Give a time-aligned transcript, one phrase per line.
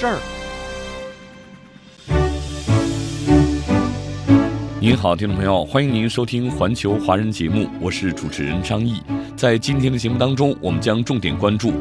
[0.00, 0.18] 事儿。
[4.80, 9.02] 您好，听众朋友，欢迎您收听环球华人节目，我是主持人张毅。
[9.36, 11.74] 在今天的节目当中，我们将重点关注：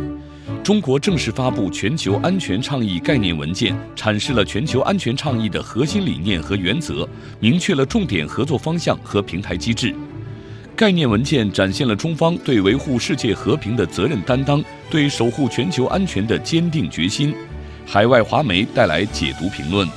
[0.61, 7.07] 中国正式发布全球安全倡议概念文件，阐释了全球安全倡议的核心理念和原则，
[7.39, 9.95] 明确了重点合作方向和平台机制。
[10.75, 17.33] 概念文件展现了中方对维护世界和平的责任担当，对守护全球安全的坚定决心。
[17.91, 19.89] 海外华媒带来解读评论。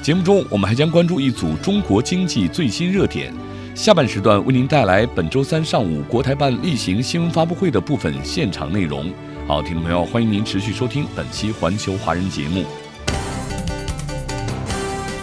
[0.00, 3.30] 节目中，我们还将关注一组中国经济最新热点。
[3.74, 9.12] 下半时段为您带来本周三上午国台办例行新闻发布会的部分现场内容。
[9.46, 12.64] 好，听众朋友，欢迎您持续收听本期环球华人节目。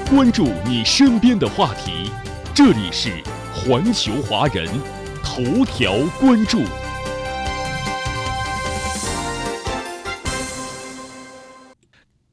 [0.07, 2.11] 关注你身边的话题，
[2.53, 3.09] 这里是
[3.51, 4.67] 环球华人
[5.23, 6.61] 头条关注。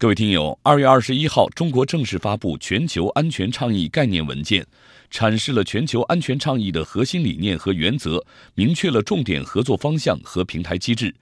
[0.01, 4.67] 各位听友，二月二十一号，中国正式发布全球安全倡议概念文件，
[5.12, 11.15] 阐释了全球安全倡议的核心理念和原则，明确了重点合作方向和平台机制。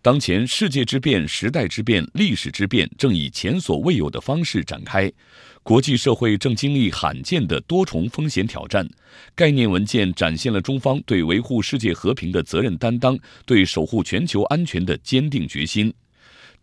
[0.00, 5.12] 当前世界之变、时代之变、历史之变正以前所未有的方式展开，
[5.62, 8.88] 国际社会正经历罕见的多重风险挑战。
[9.34, 15.92] 概念文件展现了中方对维护世界和平的责任担当，对守护全球安全的坚定决心。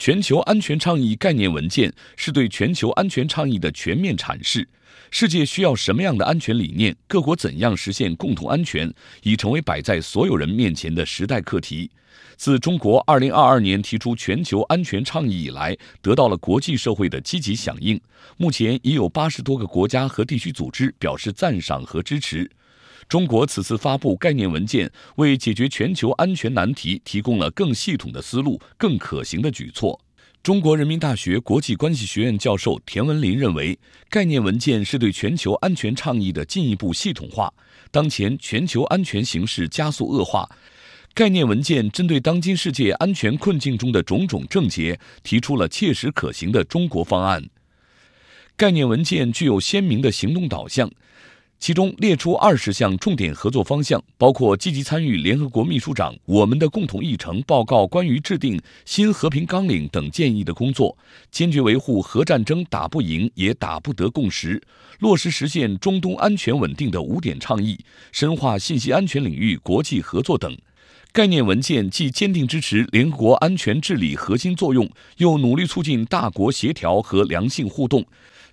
[0.04, 4.68] 全球安全倡议概念文件是对全球安全倡议的全面阐释。
[5.12, 6.96] 世界需要什么样的安全理念？
[7.08, 8.92] 各国怎样实现共同安全？
[9.22, 11.92] 已成为摆在所有人面前的时代课题。
[12.36, 18.02] 自中国2022年提出全球安全倡议以来，得到了国际社会的积极响应。
[18.38, 22.50] 目前已有八十多个国家和地区组织表示赞赏和支持。
[23.12, 30.00] 中国此次发布概念文件，为解决全球安全难题提供了更系统的思路、更可行的举措。
[30.42, 33.78] 中国人民大学国际关系学院教授田文林认为，
[34.10, 37.54] 概念文件是对全球安全倡议的进一步系统化。
[37.92, 40.50] 当前全球安全形势加速恶化，
[41.14, 47.50] 概念文件针对当今世界安全困境中的种种症结，提出了切实可行的中国方案。
[48.56, 50.90] 概念文件具有鲜明的行动导向。
[51.62, 60.98] 其中列出二十项重点合作方向，包括积极参与联合国秘书长“我们的共同议程”报告关于制定新和平纲领等建议的工作，
[61.30, 64.60] 坚决维护核战争打不赢也打不得共识，
[65.02, 67.78] 落实实现中东安全稳定的五点倡议，
[68.12, 70.58] 深化信息安全领域国际合作等。
[71.14, 78.04] 概念文件既坚定支持联合国安全治理核心作用，又努力促进大国协调和良性互动。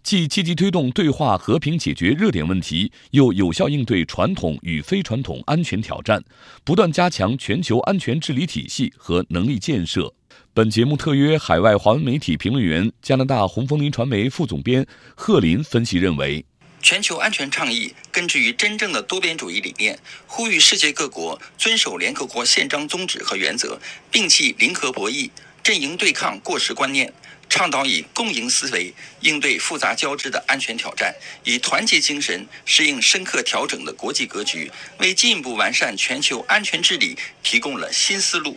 [0.03, 6.23] 既积极推动对话和平解决热点问题，又有效应对传统与非传统安全挑战，
[6.65, 10.15] 不断加强全球安全治理体系和能力建设。
[10.55, 16.45] 本节目特约海外华文媒体评论员、加拿大红枫林传媒副总编贺林分析认为，
[16.81, 23.79] 全球安全倡议根植于真正的多边主义理念，呼吁世界各国遵守联合国宪章宗旨和原则，
[24.11, 25.31] 摒弃零和博弈、
[25.63, 27.13] 阵营对抗过时观念。
[27.49, 31.15] 倡导以共赢思维应对复杂交织的安全挑战，
[31.45, 38.57] 以团结精神适应深刻调整的国际格局，为进一步完善全球安全治理提供了新思路。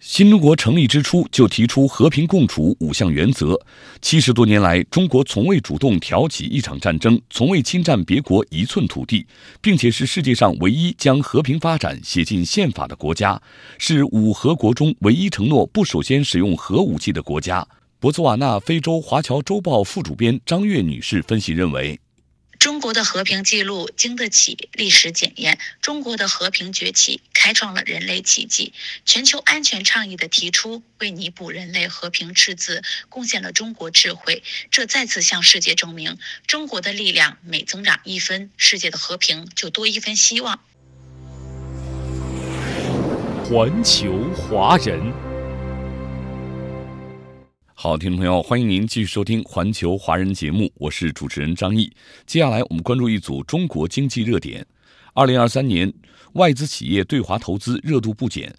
[0.00, 3.58] 新中国成立之初就提出和平共处五项原则。
[4.00, 9.26] 七十多年来，中国从未主动挑起一场战争，从未侵占别国一寸土地，
[9.60, 13.42] 并且是世界上唯一将和平发展写进宪法的国家，
[13.76, 17.66] 是五核国中唯一承诺不首先使用核武器的国家。
[18.00, 21.98] 博茨瓦纳非洲华侨周报副主编张悦女士分析认为，
[22.56, 28.72] 中国的和平记录经得起历史检验，中国的和平崛起开创了人类奇迹。
[29.04, 34.44] 全球安全倡议的提出，为弥补人类和平赤字贡献了中国智慧。
[34.70, 40.60] 这再次向世界证明，中国的力量每增长一分，世界的和平就多一分希望。
[43.44, 45.27] 环球华人。
[47.80, 51.88] 好，听众朋友，欢迎您继续收听《环球华人》节目，我是主持人张毅。
[52.26, 54.66] 接下来我们关注一组中国经济热点。
[55.14, 55.92] 二零二三年，
[56.32, 58.52] 外资企业对华投资热度不减。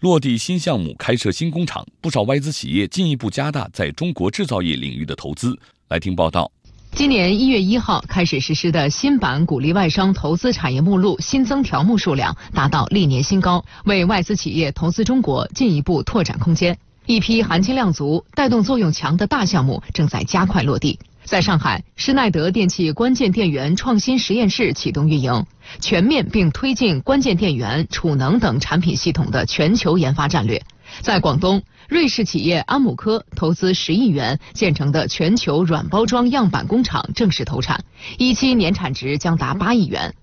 [0.00, 5.54] 落地新项目、开设新工厂，不少外资企业进一步加大在中国制造业领域的投资。
[5.90, 6.50] 来听报道。
[6.92, 16.78] 今年一月一号开始实施的新版鼓励外商投资产业目录新增条目数量达到历年新高，为外资企业投资中国进一步拓展空间。
[17.06, 20.98] 一批含金量足、带动作用强的大项目正在加快落地。
[21.24, 25.46] 在上海，施耐德电器关键电源创新实验室启动运营，
[25.80, 30.62] 全面并推进关键电源、储能等产品系统的全球研发战略。
[31.00, 37.82] 在广东，瑞士企业安姆科投资十亿元建成的全球软包装样板工厂正式投产，
[38.18, 40.14] 一期年产值将达八亿元。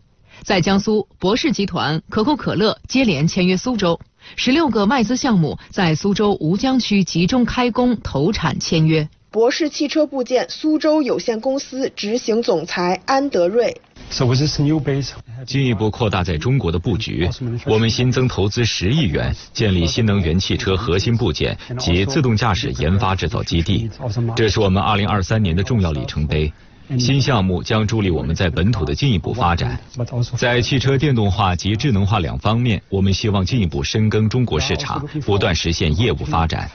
[0.44, 4.00] 在江苏，博世集团、可口可乐接连签约苏州，
[4.36, 9.08] 十六个外资项目在苏州吴江区集中开工投产签约。
[9.32, 13.80] 博世汽车部件苏州有限公司执行总裁安德瑞。
[15.46, 17.30] 进一步扩大在中国的布局，
[17.68, 23.88] 我们新增投资十亿元，建立新能源汽车核心部件及自动驾驶研发制造基地，
[24.36, 26.52] 这是我们二零二三年的重要里程碑。
[26.98, 29.80] 新项目将助力我们在本土的进一步发展。
[30.38, 36.70] 在汽车电动化及智能化两方面，我们希望进一步深耕中国市场，不断实现业务发展。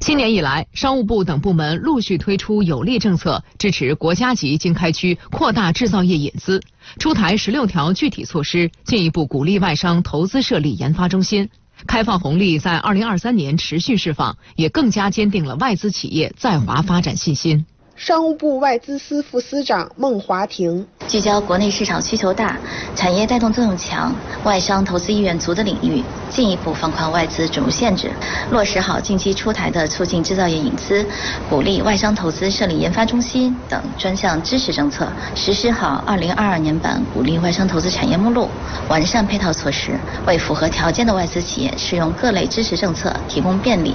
[0.00, 6.62] 新年以来，商务部等部门陆续推出有力政策，支持国家级经开区扩大制造业引资，
[6.98, 11.48] 出台十六条具体措施，进一步鼓励外商投资设立研发中心。
[11.86, 17.64] 开放红利在二零二三年持续释放，也更加坚定了外资企业在华发展信心。
[18.00, 22.56] 商务部外资司副司长孟华婷聚焦国内市场需求大、
[22.96, 28.10] 产业带动作用强、外商投资意愿足的领域，进一步放宽外资准入限制，
[28.50, 31.04] 落实好近期出台的促进制造业引资、
[31.50, 38.48] 鼓励外商投资设立研发中心等专项支持政策，实施好二零二二年版鼓励外商投资产业目录，
[38.88, 39.92] 完善配套措施，
[40.26, 43.94] 为符合条件的外资企业适用各类支持政策提供便利。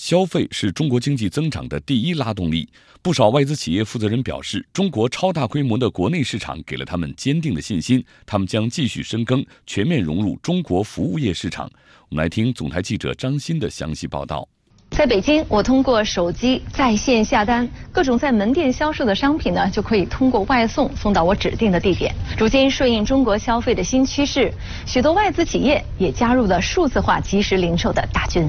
[0.00, 2.66] 消费是中国经济增长的第一拉动力。
[3.02, 11.70] 不少外资企业负责人表示，中国超大规模的国内市场给了他们坚定的信心，他们将继续深耕，全面融入中国服务业市场。
[12.08, 14.48] 我们来听总台记者张鑫的详细报道。
[14.88, 22.14] 在北京，我通过手机在线下单，各种在门店销售的商品呢，就可以通过外送送到我指定的地点。
[22.38, 24.50] 如今，顺应中国消费的新趋势，
[24.86, 28.48] 许多外资企业也加入了数字化即时零售的大军。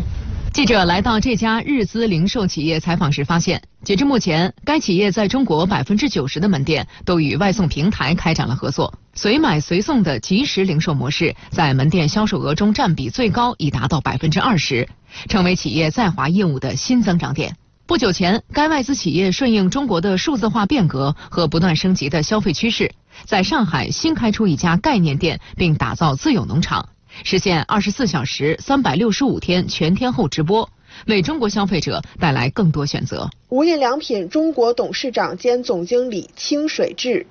[0.53, 14.89] 记者来到这家日资零售企业采访时发现，截至目前，该企业在中国百分之九十的门店都与外送平台开展了合作，随买随送的即时零售模式在门店销售额中占比最高，已达到百分之二十，
[15.30, 17.56] 成为企业在华业务的新增长点。
[17.88, 22.92] 不久前，该外资企业顺应中国的数字化变革和不断升级的消费趋势，
[23.24, 26.89] 在上海新开出一家概念店，并打造自有农场。
[27.24, 30.69] 实现二十四小时、三百六十五天全天候直播，
[31.07, 33.29] 为中国消费者带来更多选择。
[33.49, 37.25] 无印良品中国董事长兼总经理清水智：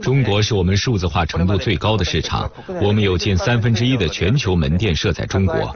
[0.00, 2.48] 中国是我们数字化程度最高的市场，
[2.80, 5.74] 我们有近三分之一的全球门店设在中国。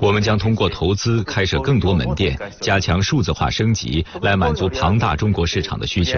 [0.00, 6.16] 我们将通过投资开设更多门店，加强数字化升级，来满足庞大中国市场的需求。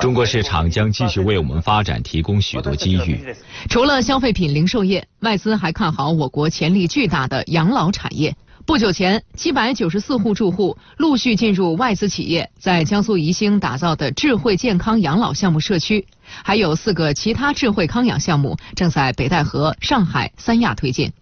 [0.00, 3.20] 中国市场将继续为我们发展提供许多机遇。
[3.68, 8.34] 除了消费品零售业，外资还看好我国潜力巨大的养老产业。
[8.70, 16.06] 不久前，七百九十四户住户陆续进入外资企业在江苏宜兴打造的智慧健康养老项目社区，
[16.44, 21.12] 还有四个其他智慧康养项目正在北戴河、上海、三亚推进。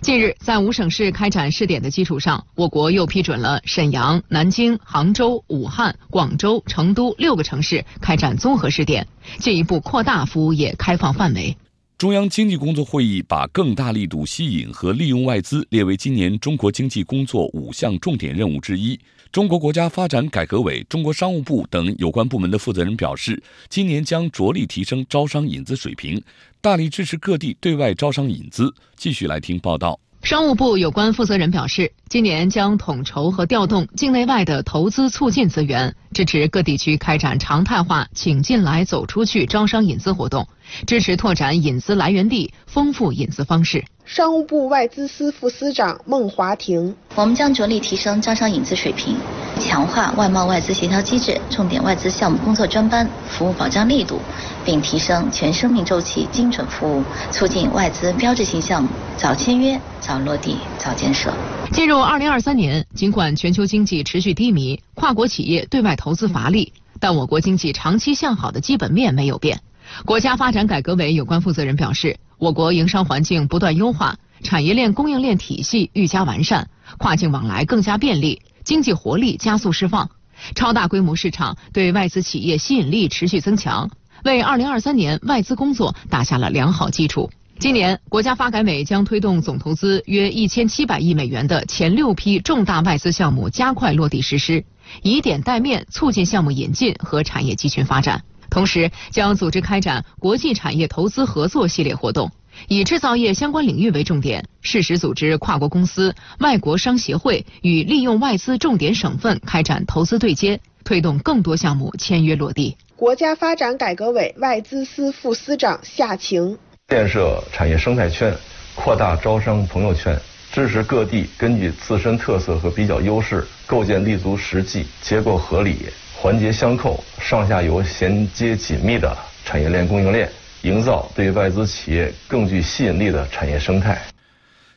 [0.00, 9.06] 近日，在五省市开展试点的基础上，我国又批准了沈阳、南京、杭州、武汉、广州、成都六个城市开展综合试点，
[9.38, 11.56] 进一步扩大服务业开放范围。
[11.98, 19.00] 中央经济工作会议把更大力度吸引和利用外资列为今年中国经济工作五项重点任务之一。
[19.32, 26.22] 中国国家发展改革委、中国商务部等有关部门的负责人表示，今年将着力提升招商引资水平，
[26.60, 28.70] 大力支持各地对外招商引资。
[28.96, 29.98] 继续来听报道。
[30.22, 40.46] 商务部有关负责人表示，今年将统筹和调动境内外的投资促进资源，支持各地区开展常态化“请进来、走出去”招商引资活动，
[40.86, 43.84] 支持拓展引资来源地，丰富引资方式。
[44.04, 49.16] 商务部外资司副司长孟华婷：我们将着力提升招商引资水平，
[49.58, 54.20] 强化外贸外资协调机制，重点外资项目工作专班服务保障力度。
[54.64, 61.32] 并提升全生命周期精准服务，促进外资标志性项目早签约、早落地、早建设。
[61.70, 69.60] 进入二零二三年，尽管全球经济持续低迷，跨国企业对外投资乏力，但我国经济长期向好的基本面没有变。
[70.04, 80.10] 国家发展改革委有关负责人表示，我国营商环境不断优化，产业链供应链体系愈加完善，跨境往来更加便利，经济活力加速释放，
[80.54, 83.90] 超大规模市场对外资企业吸引力持续增强，
[84.24, 87.30] 为2023年外资工作打下了良好基础。
[87.58, 94.62] 今年，国家发改委将推动总投资约一千七百亿美元的前六批重大外资项目加快落地实施，
[95.02, 98.22] 以点带面促进项目引进和产业集群发展。
[98.56, 102.30] 同时，将组织开展国际产业投资合作系列活动，
[102.68, 112.74] 以制造业相关领域为重点，适时组织跨国公司、外国商协会与利用外资重点省份开展投资对接，推动更多项目签约落地。
[112.96, 116.56] 国家发展改革委外资司副司长夏晴。
[116.88, 118.34] 建设产业生态圈，
[118.74, 120.18] 扩大招商朋友圈，
[120.50, 125.76] 支持各地根据自身特色和比较优势，构建立足实际、结构合理、
[126.18, 130.26] 环节相扣、上下游衔接紧密的产业链供应链，
[130.62, 134.02] 营造对外资企业更具吸引力的产业生态。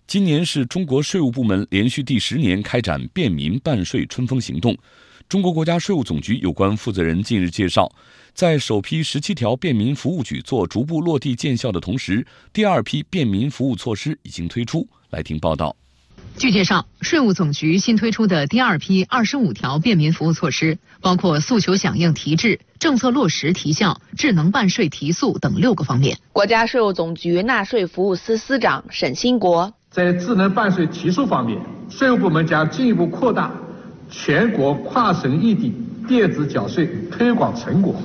[0.05, 4.77] 今年是中国税务部门连续第十年开展便民办税春风行动。
[5.29, 7.89] 中国国家税务总局有关负责人近日介绍。
[8.33, 14.85] 在首批十七条便民服务举措逐步落地见效的同时，第二批便民服务措施已经推出。
[15.09, 15.75] 来听报道。
[16.39, 26.17] 据介绍，税务总局新推出的第二批二十五条便民服务措施，包括诉求响应提质、政策落实提效、智能办税提速等六个方面。
[26.31, 33.51] 国家税务总局纳税服务司司长沈新国在智能办税提速方面，税务部门将进一步扩大
[34.09, 35.75] 全国跨省异地
[36.07, 38.01] 电子缴税推广成果。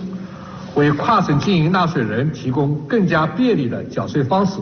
[0.74, 4.58] 为跨省经营纳税人提供更加便利的缴税方式，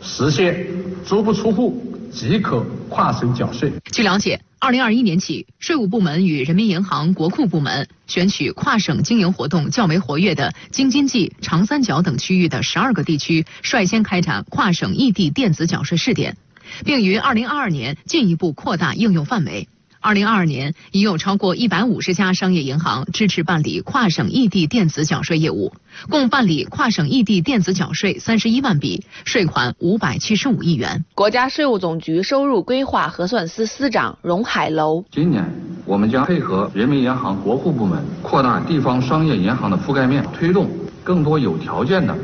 [0.00, 0.64] 实现
[1.04, 3.72] 足不出户即可跨省缴税。
[3.92, 16.36] 据了解，二零二一年起，税务部门与人民银行、国库部门选取跨省经营活动较为活跃的京津冀、长三角等区域的十二个地区，率先开展跨省异地电子缴税试点，
[16.84, 19.68] 并于二零二二年进一步扩大应用范围。
[20.00, 25.72] 二零二二年，已有超过一百五十家商业银行支持办理跨省异地电子缴税业务，
[26.08, 31.04] 共办理跨省异地电子缴税三十一万笔，税款五百七十五亿元。
[31.14, 35.44] 国家税务总局收入规划核算司司长荣海楼：今年，
[35.84, 40.70] 我们将配合人民银行、国库部门，扩大地方商业银行的覆盖面，推动
[41.02, 42.16] 更多有条件的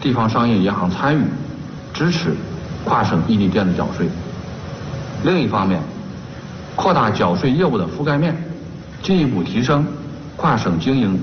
[0.00, 1.24] 地方商业银行参与
[1.92, 2.36] 支持
[2.84, 4.08] 跨省异地电子缴税。
[5.24, 5.82] 另一方面，
[6.76, 8.36] 扩大缴税业务的覆盖面，
[9.02, 9.84] 进一步提升
[10.36, 11.18] 跨省经营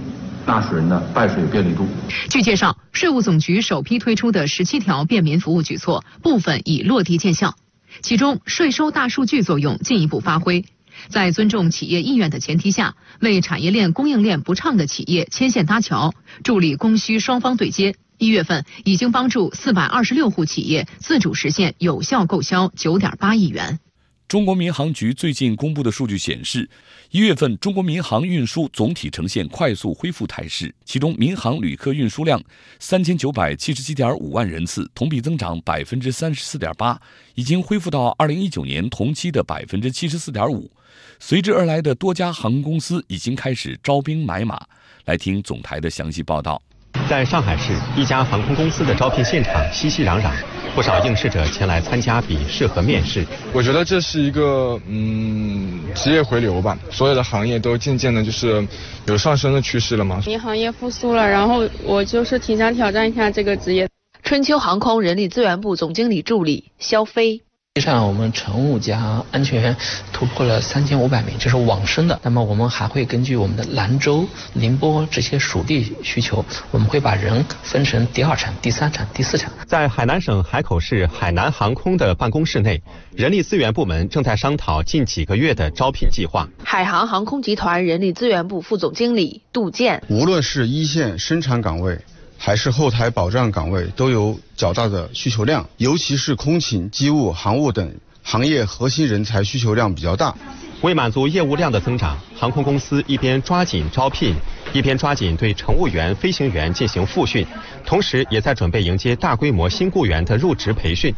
[0.46, 1.88] 纳税人的办税便利度。
[2.28, 7.56] 据介绍，税务总局首批推出的十七条便民服务举措，部分已落地见效。
[8.02, 10.66] 其中，税收大数据作用进一步发挥，
[11.10, 17.96] 在尊重企业意愿的前提下，为产业链供应链不畅的企业牵线搭桥，助力供需双方对接。
[18.18, 23.80] 一月份已经帮助四百二十六户企业自主实现有效购销九点八亿元。
[24.27, 26.68] 中国民航局最近公布的数据显示，
[27.12, 32.42] 一月份中国民航运输总体呈现快速恢复态势，其中民航旅客运输量
[32.80, 37.00] 三千九百七十七点五万人次，同比增长百分之三十四点八，
[37.36, 40.72] 已经恢复到二零一九年同期的百分之七十四点五。
[41.20, 44.60] 随之而来的多家航空公司已经开始招兵买马。
[45.06, 46.62] 来听总台的详细报道。
[47.10, 50.32] 在上海市一家航空公司的招聘现场，熙熙攘攘，
[50.75, 53.25] 不少应试者前来参加笔试和面试。
[53.53, 58.68] 我觉得这是一个嗯职业回流吧，所有的行业都渐渐的就是
[59.06, 60.22] 有上升的趋势了嘛。
[60.25, 63.88] 民航业复苏了，然后我就是挺想挑战一下这个职业。
[64.24, 67.42] 春秋航空人力资源部总经理助理肖飞。
[67.75, 69.75] 实际上，我们乘务加安全员
[70.12, 72.20] 突破了三千五百名，这是往生的。
[72.22, 79.51] 那么，我们还会根据我们的兰州、宁波这些属地需求，我们会把人分成第二层、第三层、第四层。
[79.65, 82.80] 在海南省海口市海南航空的办公室内，
[83.15, 86.48] 人力资源部门正在商讨近几个月的招聘计划。
[86.63, 91.98] 海航航空集团人力资源部副总经理杜建，无论是一线生产岗位。
[92.46, 97.90] 还是后台保障岗位都有较大的需求量，尤其是空勤、机务、航务等
[98.22, 100.36] 行业核心人才需求量比较大。
[100.82, 104.36] 为满足业务量的增长，航空公司一边抓紧招聘，
[104.74, 107.48] 一边抓紧对乘务员、飞行员进行复训，
[107.86, 111.16] 同时也在准备迎接大规模新雇员的入职培训。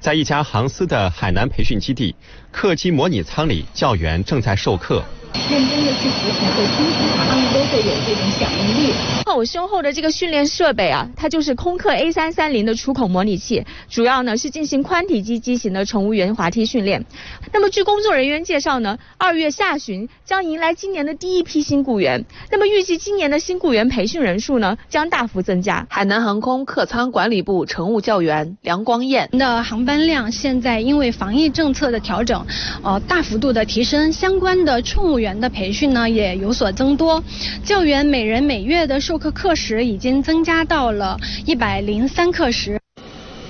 [0.00, 2.14] 在一家航司的海南培训基地，
[2.50, 5.02] 客机模拟舱里，教员正在授课。
[5.50, 8.92] 认真的去服从和听从，他们都会有这种响应力。
[9.26, 17.04] 看我胸后的这个训练设备啊，它就是空客 A 三三零的出口模拟器，主要呢是进行宽体机机型的乘务员滑梯训练。
[17.52, 22.24] 那么据工作人员介绍呢，二月下旬将迎来今年的第一批新雇员。
[22.50, 25.86] 那么预计今年的新雇员培训人数呢将大幅增加。
[25.90, 32.37] 海南航空客舱管理部乘务教员梁光彦的航班量现在因为防疫政策的调整，
[32.82, 37.22] 呃大幅度的提升，相关的乘务员的培训呢也有所增多。
[37.64, 42.78] 教员每人每月的授课课时已经增加到了一百零三课时。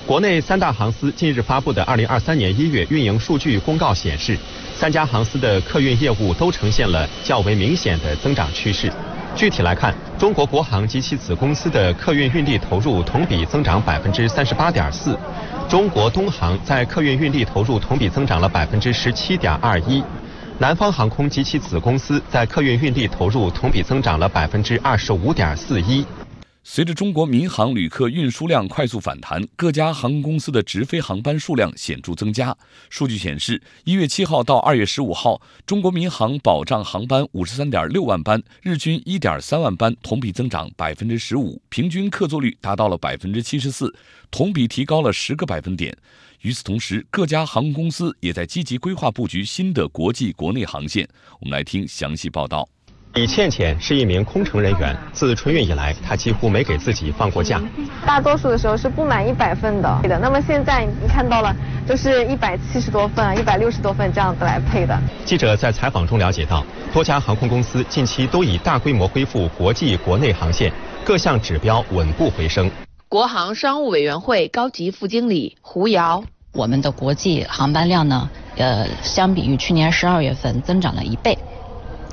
[0.07, 4.39] 国内三大航司近日发布的二零二三年一月运营数据公告显示，
[4.75, 8.91] 三家航司的客运业务都呈现了较为明显的增长趋势。
[9.39, 15.17] 具体来看，中国国航及其子公司的客运运力投入同比增长百分之三十八点四，
[15.69, 20.03] 中国东航在客运运力投入同比增长了百分之十七点二一，
[20.59, 26.05] 南方航空及其子公司在客运运力投入同比增长了百分之二十五点四一。
[26.71, 32.55] 随着中国民航旅客运输量快速反弹，各家航空公司的直飞航班数量显著增加。
[32.91, 43.91] 数据显示，一月七号到二月十五号，中国民航保障航班五十三点六万班，日均一点三万班，同比增长百分之十五，平均客座率达到了百分之七十四，
[44.31, 45.97] 同比提高了十个百分点。
[46.43, 51.09] 与此同时，各家航空公司也在积极规划布局新的国际、国内航线。
[51.41, 52.69] 我们来听详细报道。
[53.19, 57.61] 李倩倩是一名空乘人员，自春运以来，她几乎没给自己放过假。
[58.07, 60.17] 大多数的时候是不满一百份的，对的。
[60.21, 61.53] 那么现在你看到了，
[61.85, 64.97] 就是一百七十多份、一百六十多份这样子来配的。
[65.25, 70.73] 记者在采访中了解到，多家航空公司近期都以大规模恢复国际、国内航线，
[71.05, 72.71] 各项指标稳步回升。
[73.09, 76.23] 国航商务委员会高级副经理胡瑶，
[76.53, 81.37] 我们的国际航班量呢，呃，相比于去年十二月份增长了一倍。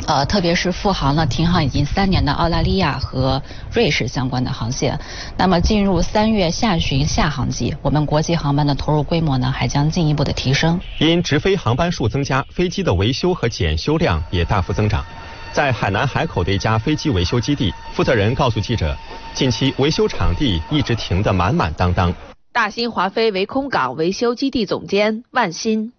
[0.08, 3.42] 呃，特别是复航了停航已经三年的澳大利亚和
[3.74, 5.00] 瑞士相关的航线，
[5.36, 10.80] 那么进入三月下旬下航季，我们国际航班的投入规模呢还将进一步的提升。
[11.00, 15.04] 因直飞航班数增加，飞机的维修和检修量也大幅增长。
[15.52, 18.96] 在海南海口的一家飞机维修基地，负责人告诉记者，
[19.34, 22.14] 近期维修场地一直停得满满当当。
[22.54, 25.92] 大新华飞为空港维修基地总监万新，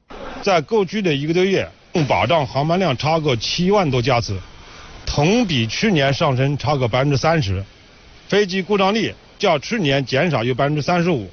[0.43, 1.69] 在过去的一个多月。
[2.05, 4.39] 保障航班量超过七万多架次，
[5.07, 7.65] 同比去年上升超过百分之三十，
[8.29, 11.31] 飞机故障率较去年减少约百分之三十五。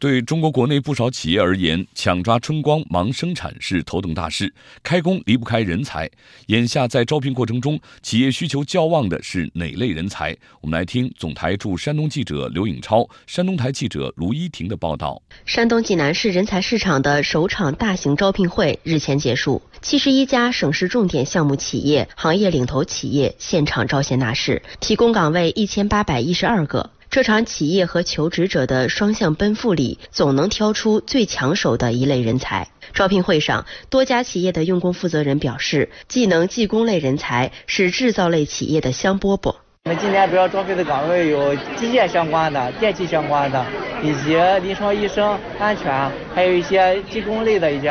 [0.00, 4.50] 对中国国内不少企业而言，抢抓春光、忙生产是头等大事，
[4.82, 6.10] 开工离不开人才。
[6.46, 10.34] 眼下在招聘过程中，企业需求较旺的是哪类人才？
[10.62, 15.20] 我们来听总台驻山东记者刘颖超、山东台记者卢一婷的报道。
[15.44, 26.88] 山东济南市人才市场的首场大型招聘会日前结束，七十一家省市重点项目企业、行业领头企业现场招贤纳士，提供岗位一千八百一十二个。
[27.10, 32.68] 这场企业和求职者的双向奔赴里，总能挑出最抢手的一类人才。
[32.94, 39.52] 招聘会上，多家企业的用工负责人表示，技能技工类人才是制造类企业的香饽饽。
[39.86, 43.66] 我们今年主要招聘的岗位有机械相关的、电气相关的，
[44.04, 47.88] 以及临床医生、安全，还有一些技工类的一些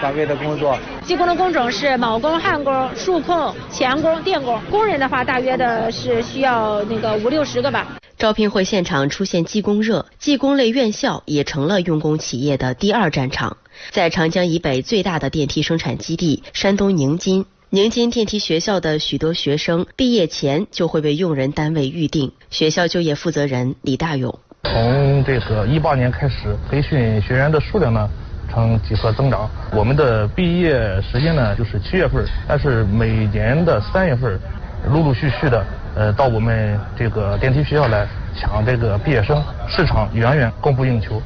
[0.00, 0.78] 岗位的工作。
[1.04, 4.60] 技工的工种是铆工、焊工、数控、钳工、电工。
[4.70, 7.96] 工人的话，大约的是需要那个五六十个吧。
[8.20, 13.56] 招聘会现场出现技工热，技工类院校也成了用工企业的第二战场。
[13.92, 22.30] 在长江以北最大的电梯生产基地山东宁津，宁津电梯学校的许多学生毕业前就会被用人单位预定。
[22.50, 28.06] 学校就业负责人李大勇：从这个一八年开始，培训学员的数量呢
[28.52, 29.48] 呈几何增长。
[29.72, 34.38] 我们的毕业时间呢就是七月份，但是每年的三月份，
[34.88, 35.64] 陆陆续续的。
[35.96, 41.20] 呃，到我们这个电梯学校来抢这个毕业生，市场远远供不应求。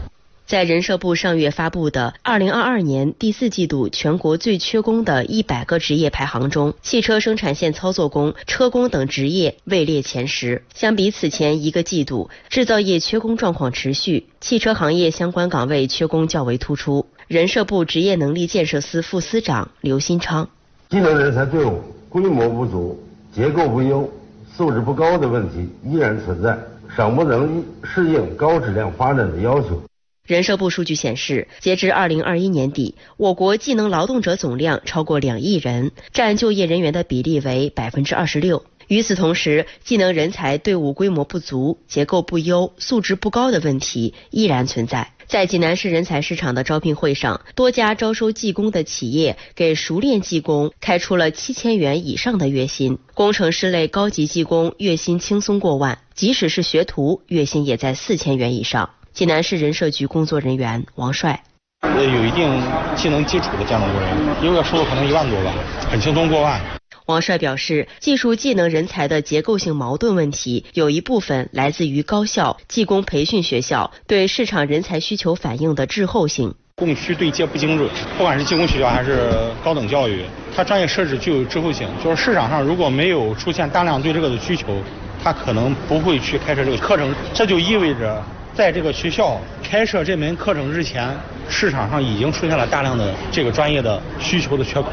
[0.47, 10.63] 在人社部上月发布的二零二二年第四季度全国最缺工的一百个职业排行中，汽车生产线操作工、车工等职业位列前十。
[10.75, 17.07] 相比此前一个季度，制造业缺工状况持续，汽车行业相关岗位缺工较为突出。
[17.27, 20.49] 人社部职业能力建设司副司长刘新昌：
[20.91, 23.03] 技能人才队伍规模不足，
[23.35, 24.09] 结构不优。
[24.57, 26.57] 素质不高的问题依然存在，
[26.97, 29.83] 尚不能适应高质量发展的要求。
[30.25, 38.65] 人社部数据显示，截至二零二一年底，我国技能劳动者总量超过两亿人，占就业人员的比例为百分之二十六。
[38.87, 45.14] 与此同时，技能人才队伍规模不足、结构不优、素质不高的问题依然存在。
[45.27, 58.91] 在济南市人才市场的招聘会上，多家招收技工的企业给熟练技工开出了七千元以上的月薪，工程师类高级技工月薪轻松过万，即使是学徒，月薪也在四千元以上。
[59.13, 61.43] 济南市人社局工作人员王帅。
[61.81, 62.49] 呃，有一定
[62.97, 65.55] 技能基础的建筑工人，一个月收入可能一万多吧，
[65.91, 66.61] 很轻松过万。
[67.07, 76.55] 王帅表示，技术技能人才的结构性矛盾问题，有一部分来自于高校、技工培训学校对市场人才需求反应的滞后性。
[76.77, 79.31] 供需对接不精准，不管是技工学校还是
[79.63, 80.25] 高等教育，
[80.57, 81.87] 它专业设置具有滞后性。
[82.03, 84.83] 就是市场上如果没有出现大量对这个的需求，
[85.23, 87.15] 它可能不会去开设这个课程。
[87.35, 88.21] 这就意味着，
[88.55, 91.15] 在这个学校开设这门课程之前，
[91.51, 94.91] 市场上已经出现了大量的这个专业的需求的缺口。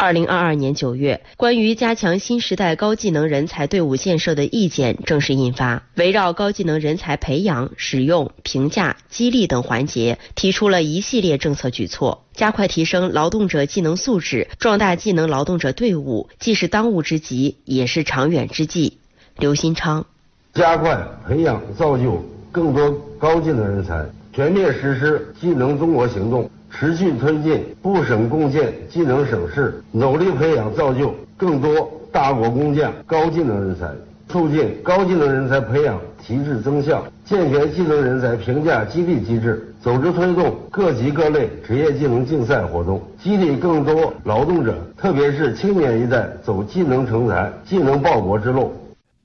[0.00, 18.96] 二零二二年九月，关于加强新时代高技能人才队伍建设的意见正式印发，围绕高技能人才培养、使用、评价、激励等环节，提出了一系列政策举措，加快提升劳动者技能素质，壮大技能劳动者队伍，既是当务之急，也是长远之计。
[19.36, 20.06] 刘新昌，
[20.54, 26.50] 加快培养造就更多高技能人才，全面实施技能中国行动。
[26.70, 33.86] 持续推进部省共建技能省市，努力培养造就更多大国工匠高技能人才，
[34.28, 48.72] 促进高技能人才培养提质增效，健全技能人才评价激励机制，组织推动各级各类职业技能竞赛活动，激励更多劳动者，特别是青年一代走技能成才、技能报国之路。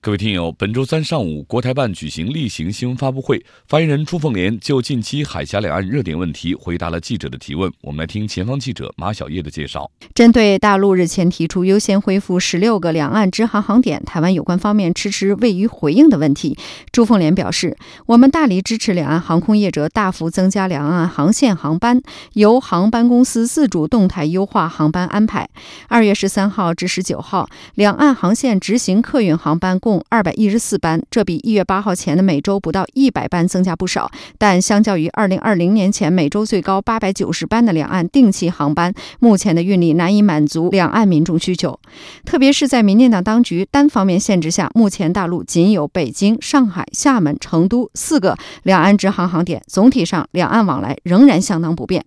[0.06, 7.72] 各位听友，本周三上午，国台办举行例行新闻发布会，发言人朱凤莲就近期海峡两岸热点问题回答了记者的提问。
[7.82, 9.89] 我们来听前方记者马小叶的介绍。
[10.13, 16.56] 针对大陆日前提出优先恢复十六个两岸直航航点，台湾有关方面迟迟未予回应的问题，
[16.91, 22.00] 朱凤莲表示，我们大力支持两岸航空业者大幅增加两岸航线航班，
[22.34, 25.50] 由航班公司自主动态优化航班安排。
[25.88, 29.95] 二月十三号至十九号，两岸航线执行客运航班共。
[29.96, 34.12] 共二百一十四班，这比一月八号前的每周不到一百班增加不少。
[34.38, 41.80] 但相较于二零二零年前每周最高八百九十班的两岸定期航班，目前的运力难以满足两岸民众需求。
[42.26, 52.04] 特别是在民进党当局单方面限制下，目前大陆仅有北京、上海、厦门、成都四个两岸直航航点，总体上两岸往来仍然相当不便。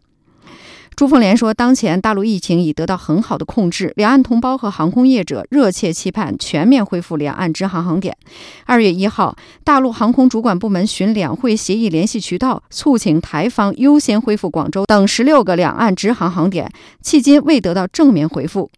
[0.98, 8.16] 朱凤莲说，当前大陆疫情已得到很好的控制，两岸同胞和航空业者热切期盼全面恢复两岸直航航点。
[8.66, 16.68] 二月一号，大陆航空主管部门寻两会协议联系渠道，促请台方优先恢复广州等十六个两岸直航航点，
[17.04, 18.68] 迄今未得到正面回复。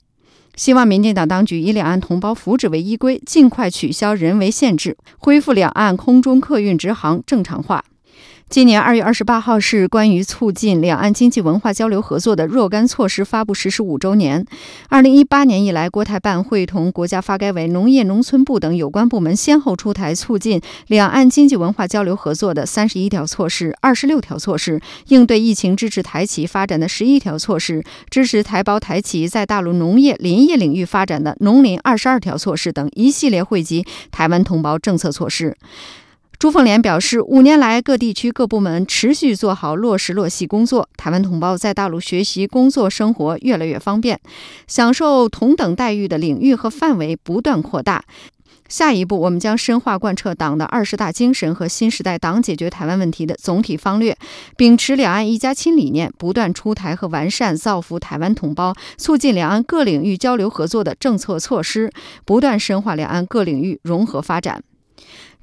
[0.54, 7.82] 希望民进党当局以两岸同胞福祉为依归，尽快取消人为限制，恢复两岸空中客运直航正常化。
[8.50, 14.44] 今年二月二十八号是关于促进两岸经济文化交流合作的若干措施发布实施五周年。
[14.88, 35.56] 二零一八年以来，国台办会同国家发改委、农业农村部等有关部门先后出台促进两岸经济文化交流合作的三十一条措施、二十六条措施，应对疫情支持台企发展的十一条措施，支持台胞台企在大陆农业林业领域发展的农林二十二条措施等一系列惠及台湾同胞政策措施。
[36.40, 44.18] 朱凤莲表示，五年来，各地区各部门持续做好落实落细工作，台湾同胞在大陆学习、工作、生活越来越方便，
[44.66, 48.04] 享受同等待遇的领域和范围不断扩大。
[48.70, 54.16] 下一步，我们将深化贯彻党的二十大精神和新时代党解决台湾问题的总体方略，
[54.56, 61.92] 秉持两岸一家亲理念，不断出台和完善造福台湾同胞、促进两岸各领域交流合作的政策措施，
[62.24, 64.62] 不断深化两岸各领域融合发展。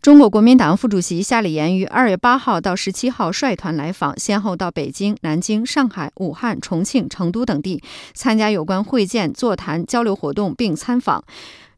[0.08, 11.22] 中国国民党副主席夏立言于二月八号到十七号率团来访，先后到北京、南京、上海、武汉、重庆、成都等地参加有关会见、座谈、交流活动，并参访。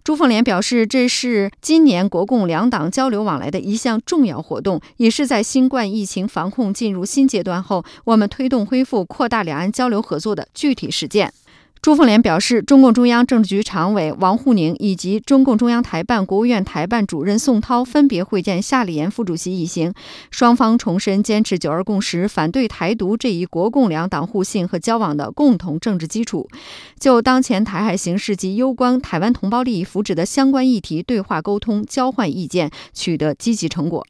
[0.03, 11.33] 朱凤莲表示，这是今年国共两党交流往来的一项重要活动，也是在新冠疫情防控进入新阶段后，我们推动恢复、扩大两岸交流合作的具体实践。
[11.81, 19.93] 朱凤莲表示，中共中央政治局常委王沪宁以及中共中央台办、国务院台办主任宋涛分别会见夏立言副主席一行，
[20.29, 26.49] 双方重申坚持九二共识、反对台独这一国共两党互信和交往的共同政治基础，
[26.99, 34.05] 就当前台海形势及攸关台湾同胞利益福祉的相关议题对话沟通、交换意见，取得积极成果。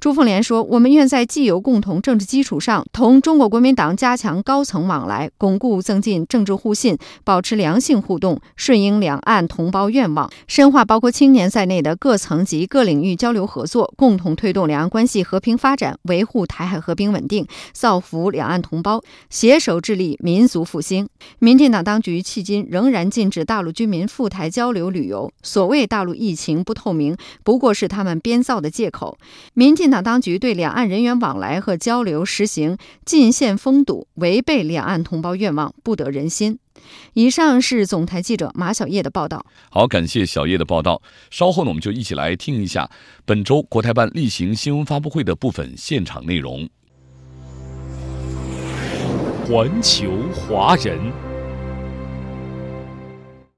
[0.00, 21.08] 朱凤莲说：“我们愿在既有共同政治基础上，同中国国民党加强高层往来，巩固增进政治互信，保持良性互动，顺应两岸同胞愿望，深化包括青年在内的各层级各领域交流合作，共同推动两岸关系和平发展，维护台海和平稳定，造福两岸同胞，携手致力民族复兴。”
[21.40, 29.18] 民进党当局迄今仍然禁止大陆居民赴台交流旅游，所谓大陆疫情不透明，不过是他们编造的借口。
[29.54, 36.58] 民进进党当局对两岸人员往来和交流实行禁限封堵，违背两岸同胞愿望，不得人心。
[37.14, 39.46] 以上是总台记者马小叶的报道。
[39.70, 41.00] 好，感谢小叶的报道。
[41.30, 42.90] 稍后呢，我们就一起来听一下
[43.24, 46.68] 本周国台办例行新闻发布会的部分现场内容。
[49.46, 51.27] 环球华人。